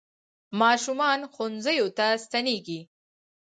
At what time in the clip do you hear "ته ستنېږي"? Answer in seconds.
1.97-2.79